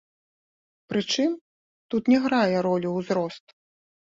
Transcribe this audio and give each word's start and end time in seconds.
Прычым 0.91 1.35
тут 1.95 2.03
не 2.15 2.19
грае 2.25 2.57
ролю 2.69 2.89
ўзрост. 2.99 3.45